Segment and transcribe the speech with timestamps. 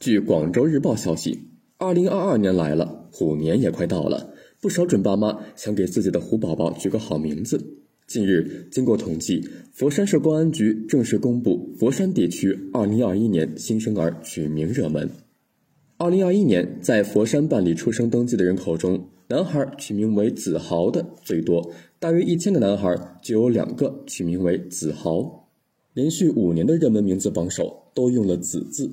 [0.00, 1.40] 据广州日报消息，
[1.76, 7.78] 二零二二年来了，虎年也快到了，不少准爸妈想给自己的虎宝宝取个好名字。
[8.06, 15.10] 近日，经过统计，佛山市公安局正式公布佛山地区2021年新生儿取名热门。
[15.98, 25.48] 2021年，在佛山办理出生登记的人口中，男孩取名为子豪的最多，大约一千个男孩就有两个取名为子豪。
[25.92, 28.88] 连续五年的热门名字榜首都用了“子”字，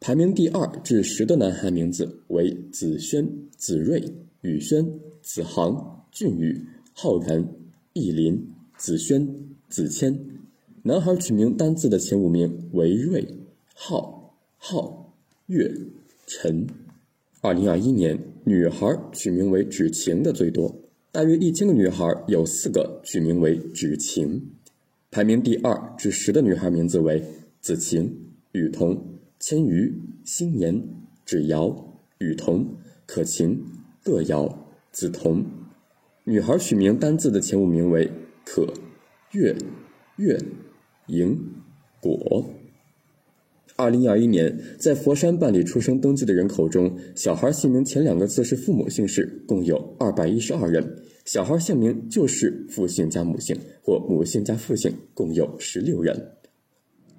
[0.00, 4.12] 排名第二至十的男孩名字为子轩、子睿、
[4.42, 7.46] 宇轩、子航、俊宇、浩然。
[7.96, 9.24] 意林、子轩、
[9.68, 10.18] 子谦，
[10.82, 13.24] 男孩取名单字的前五名为瑞、
[13.72, 15.14] 浩、浩、
[15.46, 15.72] 月、
[16.26, 16.66] 陈。
[17.40, 20.74] 二零二一年，女孩取名为芷晴的最多，
[21.12, 24.42] 大约一千个女孩有四个取名为芷晴。
[25.12, 27.22] 排名第二至十的女孩名字为
[27.60, 28.12] 子晴、
[28.50, 29.00] 雨桐、
[29.46, 30.82] 千瑜、新年、
[31.26, 33.62] 芷瑶、雨桐、可晴、
[34.02, 35.44] 乐瑶、梓潼。
[36.24, 38.10] 女孩取名单字的前五名为
[38.42, 38.72] 可、
[39.32, 39.54] 月、
[40.16, 40.40] 月、
[41.08, 41.38] 莹、
[42.00, 42.54] 果。
[43.76, 50.82] 二零二一年，在佛山办理出生登记的人口中，小孩姓名前两个字是父母姓氏，共有二百一十二人；
[51.26, 56.30] 小孩姓名就是父姓加母姓或母姓加父姓，共有十六人。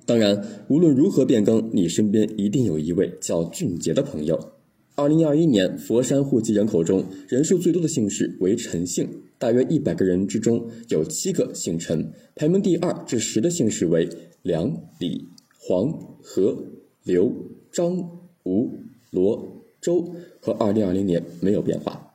[0.05, 4.51] 当然，无论如何变更，你身边一定有一位叫俊杰的朋友。
[4.93, 12.13] 二零二一年，佛山户籍人口中人数最多的姓氏为陈姓，大约一百个人之中有七个姓陈。
[12.35, 14.07] 排名第二至十的姓氏为
[14.43, 16.55] 梁、李、黄、何、
[17.03, 17.33] 刘、
[17.71, 17.97] 张、
[18.43, 18.71] 吴、
[19.11, 22.13] 罗、周，和二零二零年没有变化。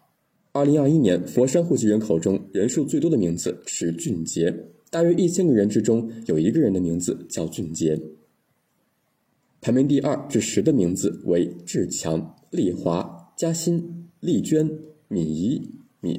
[0.52, 4.52] 二零二一年，佛山户籍人口中人数最多的名字是俊杰，
[4.90, 8.00] 大约一千个人之中有一个人的名字叫俊杰。
[9.60, 12.36] 排名第二至十的名字为志强。
[12.50, 14.68] 丽华、嘉欣、丽娟、
[15.06, 16.18] 敏仪、敏、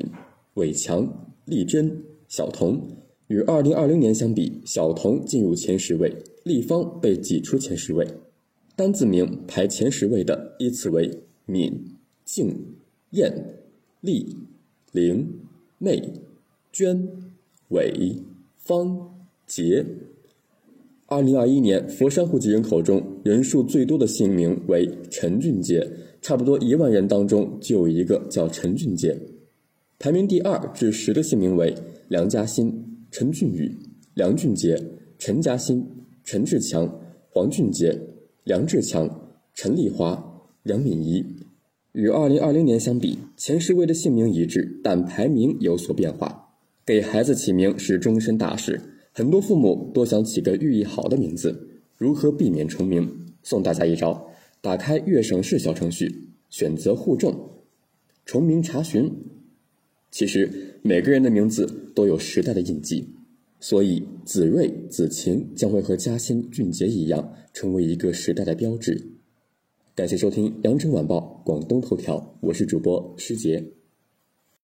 [0.54, 2.88] 伟强、丽珍、小童，
[3.28, 6.16] 与二零二零年相比，小童进入前十位，
[6.46, 8.08] 丽芳被挤出前十位。
[8.78, 12.78] 单字名排前十位的依次为敏、静、
[13.10, 13.58] 燕、
[14.00, 14.38] 丽、
[14.94, 15.42] 玲、
[15.78, 16.14] 媚、
[16.72, 17.10] 娟、
[17.68, 18.24] 伟、
[18.64, 19.86] 方、杰。
[21.08, 25.86] 二零二一年，佛山户籍人口中人数最多的姓名为陈俊杰。
[26.22, 29.20] 差不多一万人当中就有一个叫陈俊杰，
[29.98, 31.76] 排名第二至十的姓名为
[32.10, 33.76] 梁嘉欣、陈俊宇、
[34.14, 34.80] 梁俊杰、
[35.18, 35.84] 陈嘉欣、
[36.24, 37.02] 陈志强、
[37.32, 38.00] 黄俊杰、
[38.44, 41.26] 梁志强、陈丽华、梁敏仪。
[41.94, 46.51] 与二零二零年相比，前十位的姓名一致，但排名有所变化。
[46.86, 48.82] 给孩子起名是终身大事，
[49.12, 51.68] 很多父母都想起个寓意好的名字。
[51.98, 53.28] 如何避免重名？
[53.44, 54.28] 送大家一招。
[54.62, 57.36] 打开粤省事小程序，选择互证，
[58.26, 59.12] 重名查询。
[60.12, 61.66] 其实每个人的名字
[61.96, 63.08] 都有时代的印记，
[63.60, 69.02] 所以子睿、子晴将会和嘉欣、俊杰一样，成为一个时代的标志。
[69.96, 73.81] 感谢收听羊城晚报广东头条，我是主播施杰。